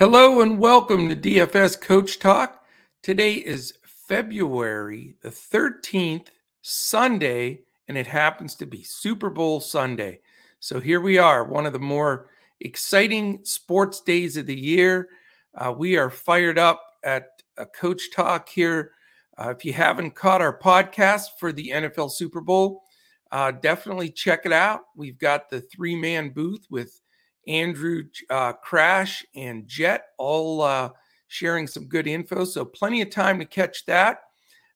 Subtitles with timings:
[0.00, 2.64] Hello and welcome to DFS Coach Talk.
[3.02, 6.28] Today is February the 13th,
[6.62, 10.20] Sunday, and it happens to be Super Bowl Sunday.
[10.58, 12.30] So here we are, one of the more
[12.60, 15.10] exciting sports days of the year.
[15.54, 18.92] Uh, we are fired up at a Coach Talk here.
[19.36, 22.84] Uh, if you haven't caught our podcast for the NFL Super Bowl,
[23.32, 24.80] uh, definitely check it out.
[24.96, 27.02] We've got the three man booth with
[27.46, 30.90] Andrew uh, Crash and Jet all uh,
[31.28, 32.44] sharing some good info.
[32.44, 34.22] So, plenty of time to catch that.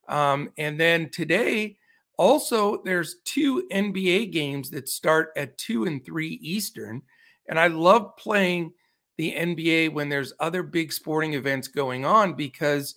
[0.08, 1.76] Um, and then today,
[2.16, 7.02] also, there's two NBA games that start at 2 and 3 Eastern.
[7.48, 8.72] And I love playing
[9.16, 12.94] the NBA when there's other big sporting events going on because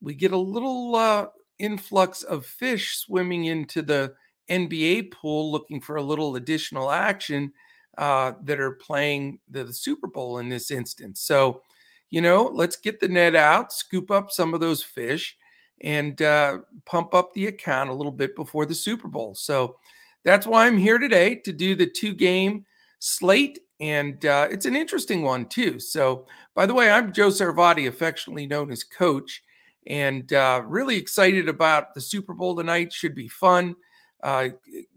[0.00, 1.26] we get a little uh,
[1.58, 4.14] influx of fish swimming into the
[4.50, 7.52] NBA pool looking for a little additional action
[7.98, 11.20] uh, that are playing the, the Super Bowl in this instance.
[11.20, 11.62] So,
[12.10, 15.36] you know, let's get the net out, scoop up some of those fish,
[15.82, 19.34] and uh, pump up the account a little bit before the Super Bowl.
[19.34, 19.76] So
[20.24, 22.64] that's why I'm here today to do the two game
[22.98, 23.60] slate.
[23.78, 25.78] And uh, it's an interesting one, too.
[25.78, 29.42] So, by the way, I'm Joe Sarvati, affectionately known as Coach,
[29.86, 32.92] and uh, really excited about the Super Bowl tonight.
[32.92, 33.76] Should be fun.
[34.22, 34.48] Uh,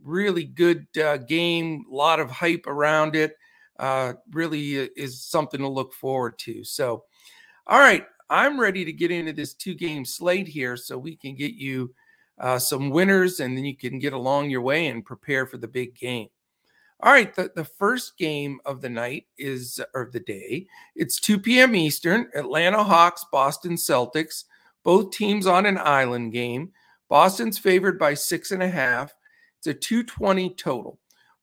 [0.04, 3.36] really good uh, game, a lot of hype around it.
[3.78, 6.64] Uh, really uh, is something to look forward to.
[6.64, 7.06] So,
[7.68, 11.36] all right, I'm ready to get into this two game slate here so we can
[11.36, 11.94] get you
[12.40, 15.68] uh, some winners and then you can get along your way and prepare for the
[15.68, 16.28] big game.
[17.02, 21.40] All right, the, the first game of the night is, or the day, it's 2
[21.40, 21.74] p.m.
[21.74, 24.44] Eastern, Atlanta Hawks, Boston Celtics,
[24.84, 26.72] both teams on an island game.
[27.10, 29.14] Boston's favored by six and a half.
[29.58, 30.98] It's a 220 total.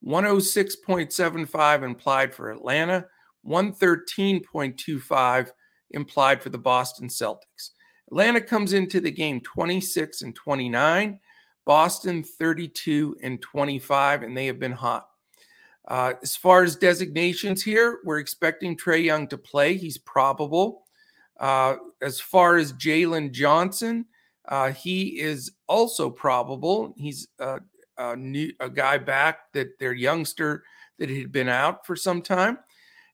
[0.04, 3.06] 106.75 implied for Atlanta,
[3.47, 5.50] 113.25
[5.91, 7.71] implied for the Boston Celtics.
[8.09, 11.19] Atlanta comes into the game 26 and 29,
[11.65, 15.09] Boston 32 and 25, and they have been hot.
[15.88, 19.77] Uh, as far as designations here, we're expecting Trae Young to play.
[19.77, 20.84] He's probable.
[21.38, 24.06] Uh, as far as Jalen Johnson,
[24.49, 26.95] uh, he is also probable.
[26.97, 27.61] He's a,
[28.17, 30.65] new, a guy back that their youngster
[30.99, 32.59] that had been out for some time.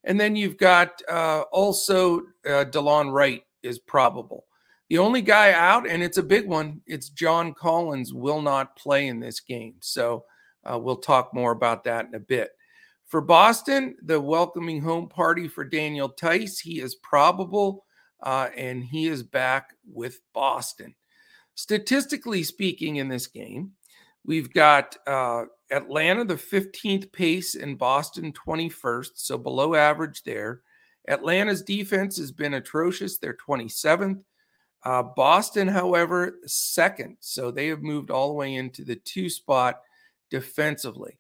[0.05, 4.45] And then you've got uh, also uh, Delon Wright is probable.
[4.89, 9.07] The only guy out, and it's a big one, it's John Collins will not play
[9.07, 9.77] in this game.
[9.81, 10.25] So
[10.65, 12.51] uh, we'll talk more about that in a bit.
[13.07, 17.85] For Boston, the welcoming home party for Daniel Theis, he is probable
[18.23, 20.95] uh, and he is back with Boston.
[21.55, 23.73] Statistically speaking, in this game,
[24.25, 30.63] we've got uh, Atlanta, the 15th pace, and Boston, 21st, so below average there.
[31.09, 33.19] Atlanta's defense has been atrocious.
[33.19, 34.23] They're 27th.
[34.85, 37.17] Uh, Boston, however, second.
[37.21, 39.81] So they have moved all the way into the two spot
[40.31, 41.19] defensively.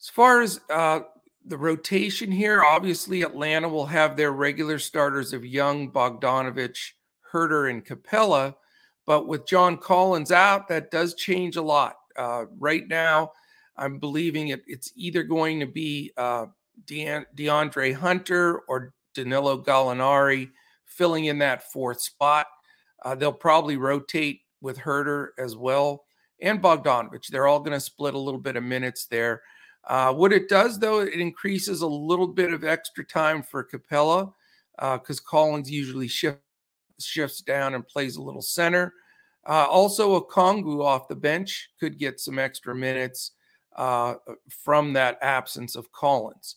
[0.00, 1.00] As far as uh,
[1.44, 6.92] the rotation here, obviously, Atlanta will have their regular starters of Young, Bogdanovich,
[7.32, 8.54] Huerter, and Capela.
[9.06, 11.96] But with John Collins out, that does change a lot.
[12.16, 13.32] Uh, right now,
[13.76, 16.46] I'm believing it, it's either going to be uh,
[16.86, 20.50] De- DeAndre Hunter or Danilo Gallinari
[20.84, 22.46] filling in that fourth spot.
[23.04, 26.04] Uh, they'll probably rotate with Huerter as well
[26.40, 27.28] and Bogdanovich.
[27.28, 29.42] They're all going to split a little bit of minutes there.
[29.86, 34.32] Uh, what it does, though, it increases a little bit of extra time for Capela
[34.78, 36.38] because uh, Collins usually shift,
[37.00, 38.92] shifts down and plays a little center.
[39.46, 43.32] Uh, also, Okongwu off the bench could get some extra minutes
[43.76, 44.14] uh,
[44.48, 46.56] from that absence of Collins.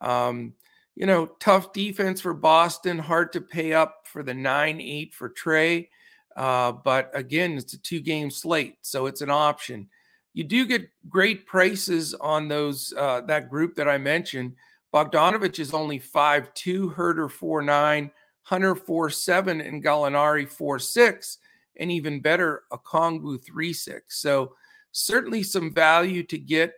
[0.00, 0.54] Um,
[0.94, 5.30] you know, tough defense for Boston, hard to pay up for the 9 8 for
[5.30, 5.88] Trae.
[6.36, 9.88] Uh, but again, it's a two game slate, so it's an option.
[10.34, 14.54] You do get great prices on those uh, that group that I mentioned.
[14.92, 18.10] Bogdanovich is only five two, 5'2, Huerter 4'9,
[18.46, 21.38] Hunter 4'7, and Gallinari 4'6
[21.78, 24.20] and even better, Okongwu 3 6.
[24.20, 24.54] So,
[24.92, 26.74] certainly some value to get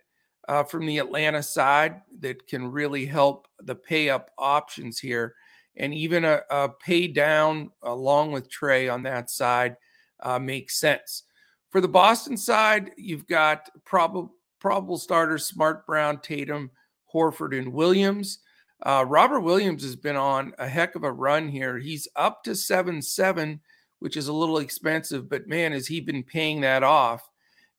[0.47, 5.35] uh, from the Atlanta side that can really help the pay up options here.
[5.77, 9.77] And even a, a pay down along with Trae on that side
[10.21, 11.23] uh, makes sense.
[11.69, 16.71] For the Boston side, you've got probable probable starters Smart, Brown, Tatum,
[17.13, 18.39] Horford, and Williams.
[18.85, 21.77] Uh, Robert Williams has been on a heck of a run here.
[21.77, 23.59] He's up to 7 7
[23.99, 27.29] which is a little expensive, but man, has he been paying that off.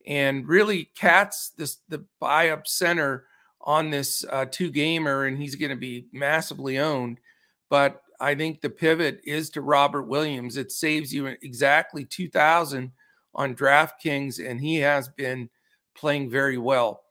[0.07, 3.27] And really, KAT's this the buy up center
[3.61, 7.21] on this uh, two gamer, and he's going to be massively owned.
[7.69, 10.57] But I think the pivot is to Robert Williams.
[10.57, 12.93] It saves you exactly 2000
[13.35, 15.51] on DraftKings, and he has been
[15.95, 17.03] playing very well.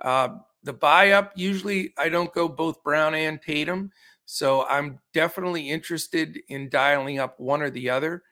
[0.00, 0.28] Uh,
[0.64, 3.92] the buy up, usually I don't go both Brown and Tatum.
[4.24, 8.22] So I'm definitely interested in dialing up one or the other.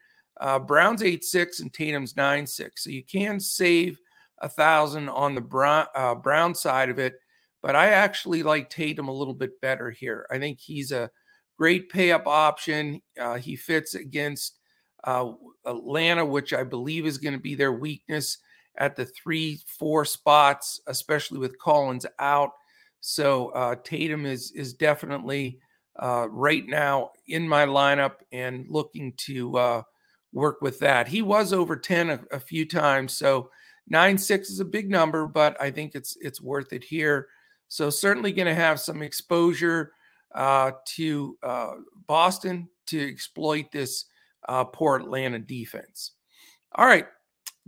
[0.41, 2.83] Uh, Brown's 8 6 and Tatum's 9 6.
[2.83, 3.99] So you can save
[4.39, 7.13] a thousand on the Brown, uh, Brown side of it.
[7.61, 10.27] But I actually like Tatum a little bit better here.
[10.31, 11.11] I think he's a
[11.57, 13.01] great pay up option.
[13.17, 14.59] Uh, he fits against
[15.03, 15.31] uh,
[15.65, 18.39] Atlanta, which I believe is going to be their weakness
[18.77, 22.51] at the three, four spots, especially with Collins out.
[23.01, 25.59] So uh, Tatum is is definitely
[26.01, 29.81] uh, right now in my lineup and looking to uh,
[30.31, 31.07] work with that.
[31.07, 33.49] He was over 10 a, a few times, so
[33.87, 37.27] nine six is a big number, but I think it's it's worth it here.
[37.67, 39.93] So certainly going to have some exposure
[40.33, 41.71] uh, to uh,
[42.07, 44.05] Boston to exploit this
[44.47, 46.11] uh, poor Atlanta defense.
[46.75, 47.07] All right,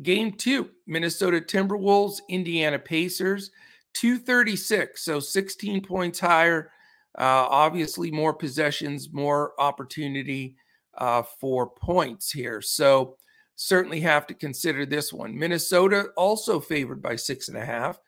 [0.01, 3.51] game two: Minnesota Timberwolves, Indiana Pacers,
[3.93, 6.71] 236, so 16 points higher
[7.17, 10.57] uh, obviously, more possessions, more opportunity
[10.97, 12.61] uh, for points here.
[12.61, 13.15] So,
[13.55, 15.33] certainly have to consider this one.
[15.37, 18.01] Minnesota also favored by six and a half,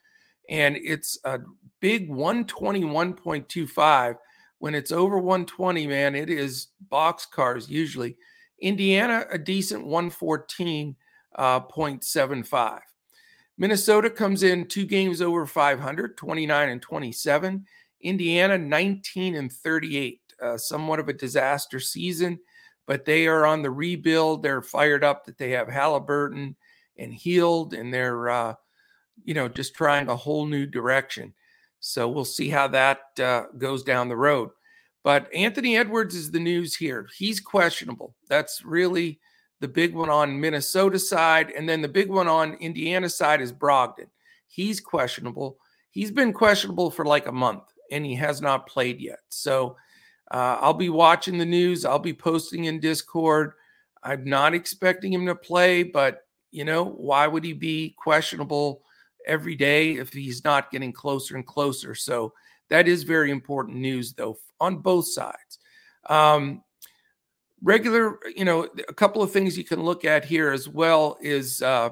[0.49, 1.39] and it's a
[1.79, 4.15] big 121.25.
[4.59, 8.17] When it's over 120, man, it is box cars usually.
[8.61, 10.95] Indiana, a decent 114.75.
[11.37, 11.61] Uh,
[13.57, 17.65] Minnesota comes in two games over 500, 29 and 27.
[18.01, 22.39] Indiana 19 and 38, uh, somewhat of a disaster season,
[22.85, 24.43] but they are on the rebuild.
[24.43, 26.55] They're fired up that they have Halliburton
[26.97, 28.53] and Hield, and they're uh,
[29.23, 31.33] you know just trying a whole new direction.
[31.79, 34.49] So we'll see how that uh, goes down the road.
[35.03, 37.07] But Anthony Edwards is the news here.
[37.17, 38.15] He's questionable.
[38.27, 39.19] That's really
[39.59, 43.51] the big one on Minnesota side, and then the big one on Indiana side is
[43.51, 44.07] Brogdon.
[44.48, 45.57] He's questionable.
[45.92, 49.19] He's been questionable for like a month and he has not played yet.
[49.30, 49.77] So
[50.31, 51.86] uh, I'll be watching the news.
[51.86, 53.54] I'll be posting in Discord.
[54.04, 58.83] I'm not expecting him to play, but you know, why would he be questionable
[59.25, 61.94] every day if he's not getting closer and closer?
[61.94, 62.33] So
[62.69, 65.59] that is very important news, though, on both sides.
[66.09, 66.63] Um,
[67.63, 71.62] regular, you know, a couple of things you can look at here as well is
[71.62, 71.89] uh,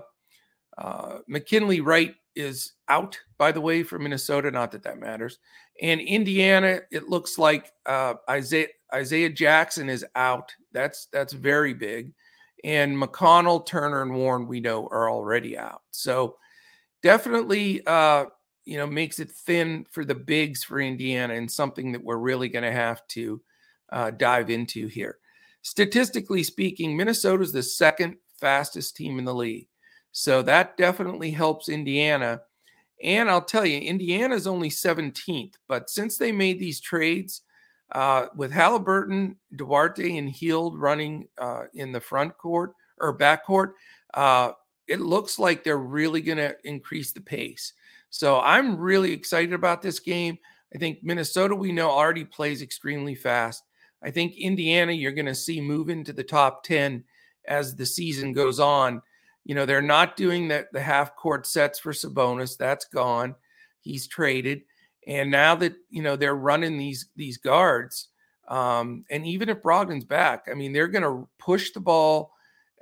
[0.78, 4.52] uh, McKinley Wright is out, by the way, for Minnesota.
[4.52, 5.40] Not that that matters.
[5.82, 10.54] And Indiana, it looks like uh, Isaiah Isaiah Jackson is out.
[10.72, 12.14] That's that's very big.
[12.64, 15.82] And McConnell, Turner, and Warren, we know are already out.
[15.92, 16.38] So
[17.04, 18.26] definitely, uh,
[18.66, 22.50] you know, makes it thin for the bigs for Indiana, and something that we're really
[22.50, 23.42] going to have to
[23.92, 25.18] uh, dive into here.
[25.66, 29.68] Statistically speaking, Minnesota is the second fastest team in the league.
[30.12, 32.42] So that definitely helps Indiana.
[33.02, 37.42] And I'll tell you, Indiana is only 17th, but since they made these trades
[37.94, 43.74] uh, with Halliburton, Duarte, and Hield running uh, in the front court or back court,
[44.14, 44.52] uh,
[44.88, 47.74] it looks like they're really going to increase the pace.
[48.12, 50.38] So I'm really excited about this game.
[50.76, 53.64] I think Minnesota, we know, already plays extremely fast.
[54.06, 57.04] I think Indiana, you're going to see move into the top 10
[57.48, 59.02] as the season goes on.
[59.46, 62.56] You know, they're not doing the, the half court sets for Sabonis.
[62.56, 63.34] That's gone.
[63.82, 64.62] He's traded.
[65.08, 68.10] And now that, you know, they're running these these guards,
[68.48, 72.32] um, and even if Brogdon's back, I mean, they're going to push the ball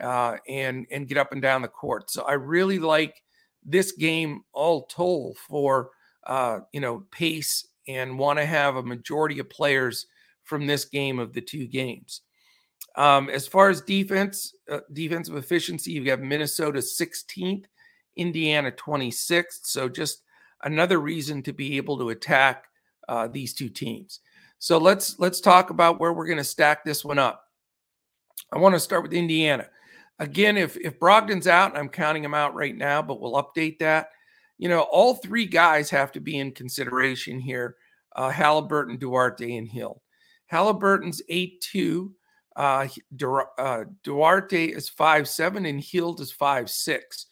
[0.02, 2.10] uh, and and get up and down the court.
[2.10, 3.22] So I really like
[3.66, 5.90] this game all told for
[6.26, 10.06] uh, you know pace and want to have a majority of players
[10.44, 12.22] from this game of the two games.
[12.96, 17.66] Um, as far as defense, uh, defensive efficiency, you have Minnesota 16th,
[18.16, 19.62] Indiana 26th.
[19.64, 20.22] So just
[20.64, 22.66] another reason to be able to attack
[23.08, 24.20] uh, these two teams.
[24.60, 27.44] So let's let's talk about where we're going to stack this one up.
[28.52, 29.68] I want to start with Indiana.
[30.20, 34.10] Again, if if Brogdon's out, I'm counting him out right now, but we'll update that.
[34.58, 37.76] You know, all three guys have to be in consideration here:
[38.16, 40.00] uh, Halliburton, Duarte, and Hield.
[40.54, 42.14] Halliburton's eight two.
[42.56, 42.88] Uh,
[43.58, 47.26] uh, Duarte is five seven and Hield is five six.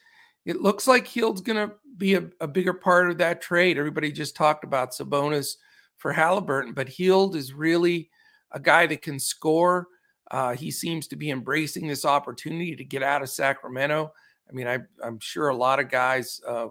[0.44, 3.78] It looks like Hield's going to be a, a, bigger part of that trade.
[3.78, 5.58] Everybody just talked about Sabonis
[5.98, 8.10] for Halliburton, but Hield is really
[8.52, 9.88] a guy that can score.
[10.32, 14.12] Uh, he seems to be embracing this opportunity to get out of Sacramento.
[14.50, 16.70] I mean, I, am sure a lot of guys, uh,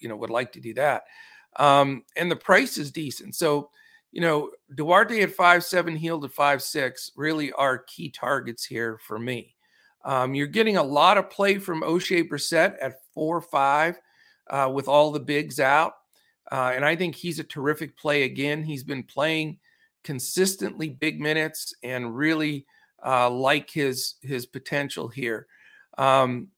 [0.00, 1.04] you know, would like to do that.
[1.54, 3.36] Um, and the price is decent.
[3.36, 3.70] So
[4.14, 8.96] you know, Duarte at five seven, Hield at five six, really are key targets here
[9.04, 9.56] for me.
[10.04, 13.98] Um, you're getting a lot of play from Oshae Brissett at four five
[14.48, 15.94] uh, with all the bigs out.
[16.52, 18.62] Uh, and I think he's a terrific play again.
[18.62, 19.58] He's been playing
[20.04, 22.66] consistently big minutes and really
[23.04, 25.48] uh, like his his potential here.
[25.98, 26.50] Um,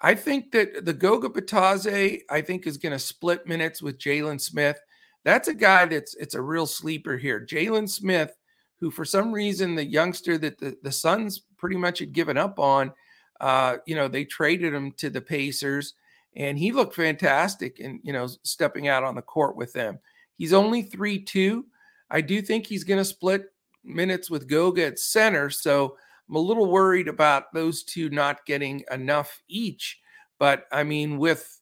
[0.00, 4.40] I think that the Goga Bitadze, I think, is going to split minutes with Jalen
[4.40, 4.78] Smith.
[5.24, 7.44] That's a guy that's it's a real sleeper here.
[7.44, 8.36] Jalen Smith,
[8.78, 12.58] who for some reason the youngster that the, the Suns pretty much had given up
[12.58, 12.92] on,
[13.40, 15.94] uh, you know, they traded him to the Pacers
[16.36, 19.98] and he looked fantastic and you know stepping out on the court with them.
[20.36, 21.62] He's only 3-2.
[22.10, 23.44] I do think he's going to split
[23.84, 25.96] minutes with Goga at center, so
[26.28, 29.98] I'm a little worried about those two not getting enough each.
[30.38, 31.59] But I mean, with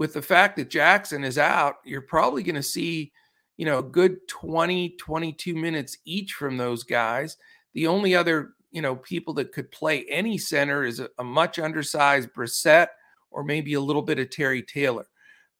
[0.00, 3.12] with the fact that Jackson is out, you're probably going to see,
[3.58, 7.36] you know, a good 20, 22 minutes each from those guys.
[7.74, 11.58] The only other, you know, people that could play any center is a, a much
[11.58, 12.86] undersized Brissett
[13.30, 15.06] or maybe a little bit of Terry Taylor.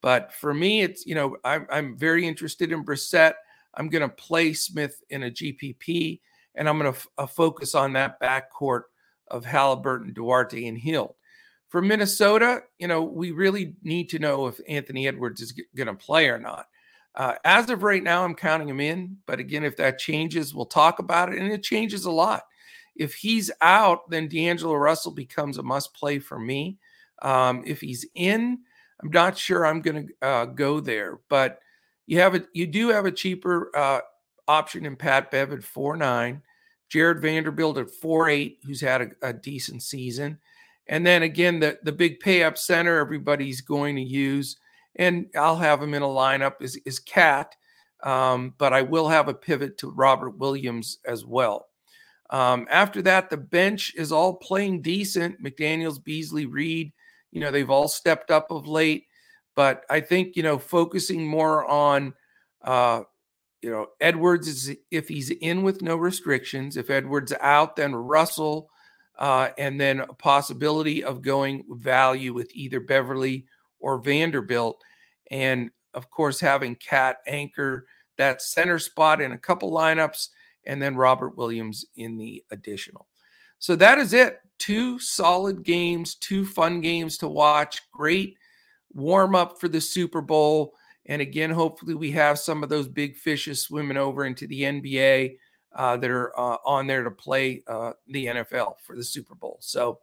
[0.00, 3.34] But for me, it's, you know, I'm, I'm very interested in Brissett.
[3.74, 6.18] I'm going to play Smith in a GPP
[6.54, 8.84] and I'm going to f- uh, focus on that backcourt
[9.28, 11.14] of Halliburton, Duarte, and Hield.
[11.70, 15.86] For Minnesota, you know, we really need to know if Anthony Edwards is g- going
[15.86, 16.66] to play or not.
[17.14, 19.16] Uh, as of right now, I'm counting him in.
[19.26, 21.38] But again, if that changes, we'll talk about it.
[21.38, 22.42] And it changes a lot.
[22.96, 26.78] If he's out, then D'Angelo Russell becomes a must play for me.
[27.22, 28.58] Um, if he's in,
[29.02, 31.20] I'm not sure I'm going to uh, go there.
[31.28, 31.60] But
[32.06, 34.00] you have a you do have a cheaper uh,
[34.48, 36.42] option in Pat Bev at four nine,
[36.88, 40.38] Jarred Vanderbilt at four eight, who's had a, a, decent season,
[40.90, 44.58] and then again the the big pay up center everybody's going to use,
[44.96, 47.56] and I'll have him in a lineup is is KAT,
[48.02, 51.66] um, but I will have a pivot to Robert Williams as well.
[52.28, 55.42] Um, after that, the bench is all playing decent.
[55.42, 56.92] McDaniels, Beasley, Reid,
[57.30, 59.06] you know they've all stepped up of late,
[59.56, 62.12] but I think you know focusing more on
[62.62, 63.02] uh,
[63.62, 66.76] you know, Edwards is if he's in with no restrictions.
[66.76, 68.70] If Edwards out, then Russell,
[69.20, 73.46] uh, and then a possibility of going value with either Beverley
[73.78, 74.82] or Vanderbilt,
[75.30, 77.86] and of course having KAT anchor
[78.16, 80.28] that center spot in a couple lineups,
[80.66, 83.06] and then Robert Williams in the additional.
[83.58, 84.40] So that is it.
[84.58, 87.80] Two solid games, two fun games to watch.
[87.92, 88.36] Great
[88.92, 90.74] warm up for the Super Bowl.
[91.06, 95.36] And again, hopefully, we have some of those big fishes swimming over into the NBA
[95.74, 99.58] uh, that are uh, on there to play uh, the NFL for the Super Bowl.
[99.60, 100.00] So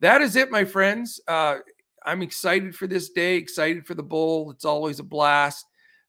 [0.00, 1.20] that is it, my friends.
[1.28, 1.58] Uh,
[2.04, 4.50] I'm excited for this day, excited for the bowl.
[4.50, 5.64] It's always a blast.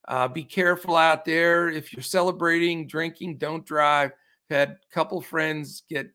[0.07, 1.69] Uh, be careful out there.
[1.69, 4.11] If you're celebrating, drinking, don't drive.
[4.49, 6.09] Had a couple friends get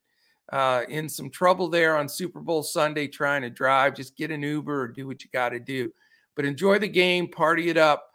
[0.53, 3.95] uh, in some trouble there on Super Bowl Sunday trying to drive.
[3.95, 5.93] Just get an Uber or do what you got to do.
[6.35, 8.09] But enjoy the game, party it up.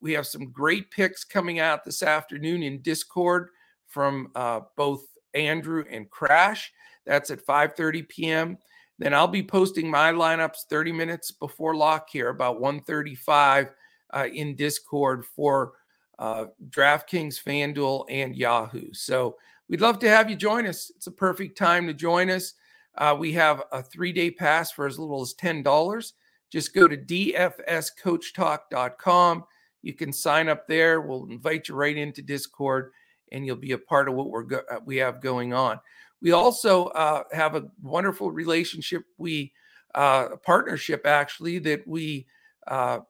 [0.00, 3.48] We have some great picks coming out this afternoon in Discord
[3.96, 6.70] from uh, both Andrew and Crash.
[7.06, 8.58] That's at 5:30 p.m.
[8.98, 13.70] Then I'll be posting my lineups 30 minutes before lock here, about 1:35
[14.12, 15.72] uh, in Discord for
[16.18, 18.92] uh, DraftKings, FanDuel, and Yahoo.
[18.92, 19.38] So
[19.70, 20.92] we'd love to have you join us.
[20.94, 22.52] It's a perfect time to join us.
[22.98, 26.12] Uh, we have a three-day pass for as little as ten dollars.
[26.52, 29.44] Just go to dfscoachtalk.com.
[29.80, 31.00] You can sign up there.
[31.00, 32.92] We'll invite you right into Discord,
[33.32, 35.80] and you'll be a part of what we're go- uh, we have going on.
[36.20, 39.04] We also uh, have a wonderful relationship.
[39.18, 39.52] We
[39.94, 42.26] uh, a partnership actually that we
[42.66, 43.00] uh,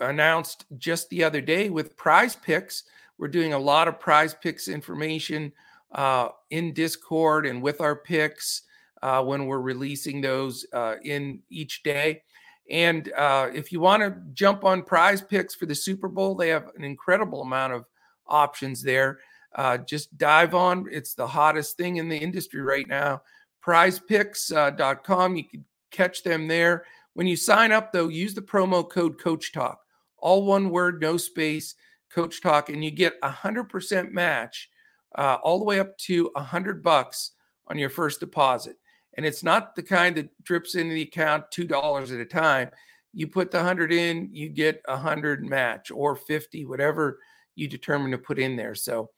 [0.00, 2.84] announced just the other day with PrizePicks.
[3.18, 5.52] We're doing a lot of PrizePicks information
[5.92, 8.62] uh, in Discord and with our picks
[9.02, 10.64] uh, when we're releasing those
[11.02, 12.22] in each day.
[12.70, 13.12] And
[13.54, 17.42] if you want to jump on PrizePicks for the Super Bowl, they have an incredible
[17.42, 17.84] amount of
[18.26, 19.18] options there.
[19.54, 20.86] Uh, just dive on.
[20.90, 23.22] It's the hottest thing in the industry right now.
[23.64, 25.32] Prizepicks.com.
[25.32, 26.84] Uh, you can catch them there.
[27.14, 29.80] When you sign up, though, use the promo code Coach Talk.
[30.18, 31.76] All one word, no space,
[32.10, 34.70] Coach Talk, and you get a hundred percent match,
[35.16, 37.32] uh, all the way up to a hundred bucks
[37.68, 38.76] on your first deposit
[39.16, 42.70] and it's not the kind that drips into the account two dollars at a time.
[43.12, 47.20] You put the hundred in, you get a hundred match or fifty, whatever
[47.54, 48.74] you determine to put in there.
[48.74, 49.10] So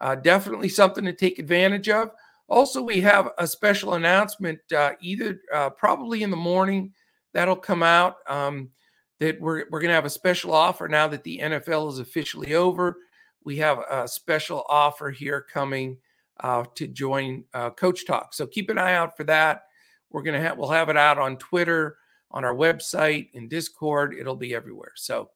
[0.00, 2.10] uh, definitely something to take advantage of.
[2.48, 6.92] Also, we have a special announcement uh, either uh, probably in the morning
[7.34, 8.70] that'll come out um,
[9.20, 12.54] that we're we're going to have a special offer now that the NFL is officially
[12.54, 12.96] over.
[13.44, 15.98] we have a special offer here coming
[16.40, 18.32] uh, to join uh, Coach Talk.
[18.32, 19.64] So keep an eye out for that.
[20.10, 21.98] We're gonna have we'll have it out on Twitter,
[22.30, 24.14] on our website, in Discord.
[24.18, 24.92] It'll be everywhere.
[24.96, 25.30] So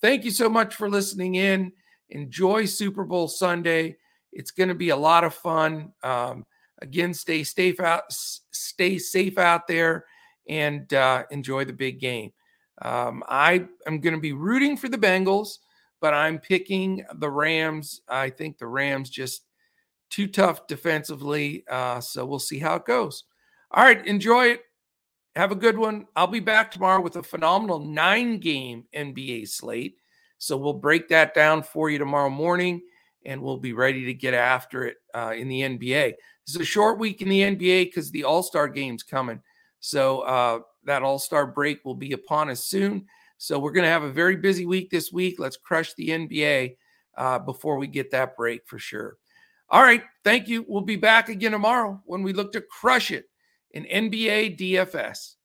[0.00, 1.72] thank you so much for listening in.
[2.12, 3.96] Enjoy Super Bowl Sunday.
[4.32, 5.92] It's going to be a lot of fun.
[6.02, 6.46] Um,
[6.80, 10.04] again, stay safe out, stay safe out there,
[10.48, 12.32] and uh, enjoy the big game.
[12.82, 15.58] Um, I am going to be rooting for the Bengals,
[16.00, 18.00] but I'm picking the Rams.
[18.08, 19.44] I think the Rams just
[20.10, 21.64] too tough defensively.
[21.70, 23.24] Uh, so we'll see how it goes.
[23.70, 24.62] All right, enjoy it.
[25.34, 26.06] Have a good one.
[26.14, 29.96] I'll be back tomorrow with a phenomenal nine game NBA slate.
[30.42, 32.82] So we'll break that down for you tomorrow morning
[33.24, 36.14] and we'll be ready to get after it uh, in the NBA.
[36.42, 39.40] It's a short week in the NBA because the All Star game's coming.
[39.78, 43.06] So uh, that All Star break will be upon us soon.
[43.38, 45.36] So we're going to have a very busy week this week.
[45.38, 46.76] Let's crush the NBA
[47.16, 49.18] uh, before we get that break for sure.
[49.68, 50.02] All right.
[50.24, 50.66] Thank you.
[50.66, 53.26] We'll be back again tomorrow when we look to crush it
[53.70, 55.36] in NBA DFS.